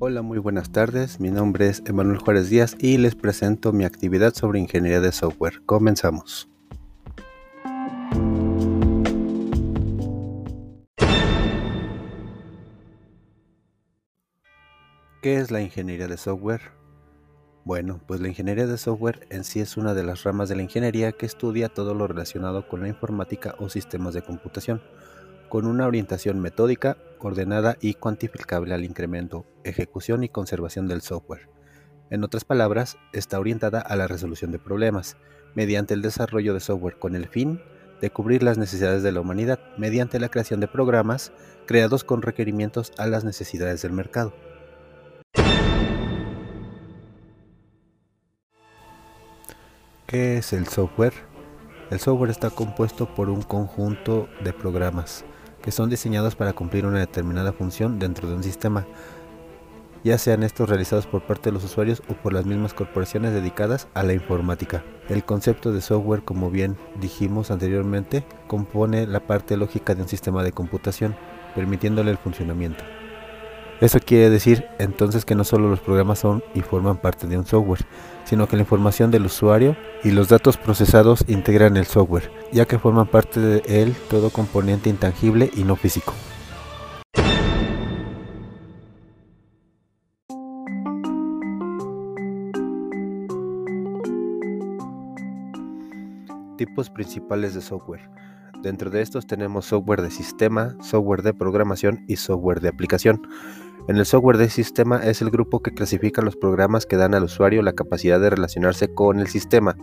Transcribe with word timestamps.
Hola, 0.00 0.22
muy 0.22 0.38
buenas 0.38 0.70
tardes. 0.70 1.18
Mi 1.18 1.32
nombre 1.32 1.66
es 1.68 1.82
Emanuel 1.84 2.18
Juárez 2.18 2.48
Díaz 2.48 2.76
y 2.78 2.98
les 2.98 3.16
presento 3.16 3.72
mi 3.72 3.84
actividad 3.84 4.32
sobre 4.32 4.60
ingeniería 4.60 5.00
de 5.00 5.10
software. 5.10 5.60
Comenzamos. 5.66 6.48
¿Qué 15.20 15.38
es 15.38 15.50
la 15.50 15.60
ingeniería 15.62 16.06
de 16.06 16.16
software? 16.16 16.60
Bueno, 17.64 18.00
pues 18.06 18.20
la 18.20 18.28
ingeniería 18.28 18.68
de 18.68 18.78
software 18.78 19.26
en 19.30 19.42
sí 19.42 19.58
es 19.58 19.76
una 19.76 19.94
de 19.94 20.04
las 20.04 20.22
ramas 20.22 20.48
de 20.48 20.54
la 20.54 20.62
ingeniería 20.62 21.10
que 21.10 21.26
estudia 21.26 21.70
todo 21.70 21.94
lo 21.94 22.06
relacionado 22.06 22.68
con 22.68 22.82
la 22.82 22.88
informática 22.88 23.56
o 23.58 23.68
sistemas 23.68 24.14
de 24.14 24.22
computación 24.22 24.80
con 25.48 25.66
una 25.66 25.86
orientación 25.86 26.40
metódica, 26.40 26.98
ordenada 27.26 27.76
y 27.80 27.94
cuantificable 27.94 28.74
al 28.74 28.84
incremento, 28.84 29.46
ejecución 29.64 30.24
y 30.24 30.28
conservación 30.28 30.86
del 30.86 31.02
software. 31.02 31.48
En 32.10 32.24
otras 32.24 32.44
palabras, 32.44 32.96
está 33.12 33.38
orientada 33.38 33.80
a 33.80 33.96
la 33.96 34.06
resolución 34.06 34.52
de 34.52 34.58
problemas, 34.58 35.16
mediante 35.54 35.94
el 35.94 36.02
desarrollo 36.02 36.54
de 36.54 36.60
software 36.60 36.98
con 36.98 37.14
el 37.14 37.28
fin 37.28 37.60
de 38.00 38.10
cubrir 38.10 38.42
las 38.42 38.58
necesidades 38.58 39.02
de 39.02 39.12
la 39.12 39.20
humanidad 39.20 39.58
mediante 39.76 40.20
la 40.20 40.28
creación 40.28 40.60
de 40.60 40.68
programas 40.68 41.32
creados 41.66 42.04
con 42.04 42.22
requerimientos 42.22 42.92
a 42.96 43.06
las 43.06 43.24
necesidades 43.24 43.82
del 43.82 43.92
mercado. 43.92 44.34
¿Qué 50.06 50.38
es 50.38 50.52
el 50.54 50.66
software? 50.68 51.12
El 51.90 52.00
software 52.00 52.30
está 52.30 52.50
compuesto 52.50 53.14
por 53.14 53.28
un 53.28 53.42
conjunto 53.42 54.28
de 54.42 54.52
programas 54.52 55.24
que 55.68 55.72
son 55.72 55.90
diseñados 55.90 56.34
para 56.34 56.54
cumplir 56.54 56.86
una 56.86 57.00
determinada 57.00 57.52
función 57.52 57.98
dentro 57.98 58.26
de 58.26 58.34
un 58.34 58.42
sistema, 58.42 58.86
ya 60.02 60.16
sean 60.16 60.42
estos 60.42 60.66
realizados 60.66 61.06
por 61.06 61.20
parte 61.20 61.50
de 61.50 61.52
los 61.52 61.62
usuarios 61.62 62.02
o 62.08 62.14
por 62.14 62.32
las 62.32 62.46
mismas 62.46 62.72
corporaciones 62.72 63.34
dedicadas 63.34 63.86
a 63.92 64.02
la 64.02 64.14
informática. 64.14 64.82
El 65.10 65.24
concepto 65.24 65.70
de 65.70 65.82
software, 65.82 66.24
como 66.24 66.50
bien 66.50 66.78
dijimos 66.98 67.50
anteriormente, 67.50 68.24
compone 68.46 69.06
la 69.06 69.20
parte 69.20 69.58
lógica 69.58 69.94
de 69.94 70.00
un 70.00 70.08
sistema 70.08 70.42
de 70.42 70.52
computación, 70.52 71.14
permitiéndole 71.54 72.12
el 72.12 72.16
funcionamiento. 72.16 72.82
Eso 73.80 74.00
quiere 74.00 74.28
decir 74.28 74.66
entonces 74.80 75.24
que 75.24 75.36
no 75.36 75.44
solo 75.44 75.68
los 75.68 75.78
programas 75.78 76.18
son 76.18 76.42
y 76.52 76.62
forman 76.62 76.96
parte 76.96 77.28
de 77.28 77.38
un 77.38 77.46
software, 77.46 77.86
sino 78.24 78.48
que 78.48 78.56
la 78.56 78.62
información 78.62 79.12
del 79.12 79.26
usuario 79.26 79.76
y 80.02 80.10
los 80.10 80.28
datos 80.28 80.56
procesados 80.56 81.24
integran 81.28 81.76
el 81.76 81.86
software, 81.86 82.28
ya 82.52 82.64
que 82.64 82.80
forman 82.80 83.06
parte 83.06 83.38
de 83.38 83.62
él 83.68 83.94
todo 84.10 84.30
componente 84.30 84.90
intangible 84.90 85.48
y 85.54 85.62
no 85.62 85.76
físico. 85.76 86.12
Tipos 96.56 96.90
principales 96.90 97.54
de 97.54 97.60
software. 97.60 98.10
Dentro 98.60 98.90
de 98.90 99.02
estos 99.02 99.28
tenemos 99.28 99.66
software 99.66 100.02
de 100.02 100.10
sistema, 100.10 100.76
software 100.82 101.22
de 101.22 101.32
programación 101.32 102.04
y 102.08 102.16
software 102.16 102.60
de 102.60 102.68
aplicación. 102.68 103.22
En 103.88 103.96
el 103.96 104.04
software 104.04 104.36
de 104.36 104.50
sistema 104.50 104.98
es 104.98 105.22
el 105.22 105.30
grupo 105.30 105.62
que 105.62 105.72
clasifica 105.72 106.20
los 106.20 106.36
programas 106.36 106.84
que 106.84 106.96
dan 106.96 107.14
al 107.14 107.24
usuario 107.24 107.62
la 107.62 107.72
capacidad 107.72 108.20
de 108.20 108.28
relacionarse 108.28 108.92
con 108.92 109.18
el 109.18 109.28
sistema, 109.28 109.78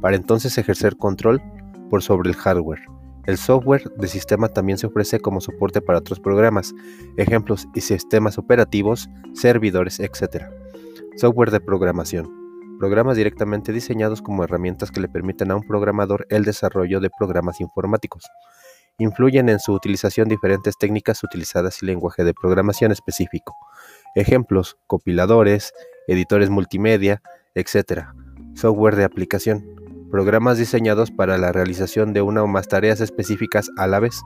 para 0.00 0.14
entonces 0.14 0.56
ejercer 0.58 0.96
control 0.96 1.42
por 1.90 2.00
sobre 2.00 2.30
el 2.30 2.36
hardware. 2.36 2.82
El 3.26 3.36
software 3.36 3.82
de 3.96 4.06
sistema 4.06 4.48
también 4.48 4.78
se 4.78 4.86
ofrece 4.86 5.18
como 5.18 5.40
soporte 5.40 5.80
para 5.80 5.98
otros 5.98 6.20
programas, 6.20 6.72
ejemplos 7.16 7.66
y 7.74 7.80
sistemas 7.80 8.38
operativos, 8.38 9.10
servidores, 9.34 9.98
etc. 9.98 10.44
Software 11.16 11.50
de 11.50 11.60
programación. 11.60 12.30
Programas 12.78 13.16
directamente 13.16 13.72
diseñados 13.72 14.22
como 14.22 14.44
herramientas 14.44 14.92
que 14.92 15.00
le 15.00 15.08
permiten 15.08 15.50
a 15.50 15.56
un 15.56 15.66
programador 15.66 16.28
el 16.30 16.44
desarrollo 16.44 17.00
de 17.00 17.10
programas 17.10 17.60
informáticos. 17.60 18.22
Influyen 19.00 19.48
en 19.48 19.60
su 19.60 19.72
utilización 19.72 20.28
diferentes 20.28 20.76
técnicas 20.76 21.22
utilizadas 21.22 21.80
y 21.82 21.86
lenguaje 21.86 22.24
de 22.24 22.34
programación 22.34 22.90
específico. 22.90 23.56
Ejemplos, 24.16 24.76
compiladores, 24.88 25.72
editores 26.08 26.50
multimedia, 26.50 27.22
etc. 27.54 28.06
Software 28.54 28.96
de 28.96 29.04
aplicación. 29.04 29.64
Programas 30.10 30.58
diseñados 30.58 31.12
para 31.12 31.38
la 31.38 31.52
realización 31.52 32.12
de 32.12 32.22
una 32.22 32.42
o 32.42 32.48
más 32.48 32.66
tareas 32.66 33.00
específicas 33.00 33.70
a 33.76 33.86
la 33.86 34.00
vez, 34.00 34.20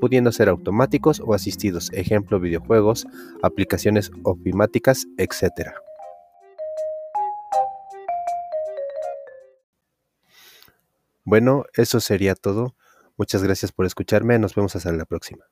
pudiendo 0.00 0.32
ser 0.32 0.48
automáticos 0.48 1.22
o 1.24 1.32
asistidos. 1.32 1.92
Ejemplo, 1.92 2.40
videojuegos, 2.40 3.06
aplicaciones 3.44 4.10
ofimáticas, 4.24 5.06
etc. 5.18 5.70
Bueno, 11.24 11.64
eso 11.74 12.00
sería 12.00 12.34
todo. 12.34 12.74
Muchas 13.16 13.42
gracias 13.42 13.72
por 13.72 13.86
escucharme, 13.86 14.38
nos 14.38 14.54
vemos 14.54 14.76
hasta 14.76 14.92
la 14.92 15.04
próxima. 15.04 15.44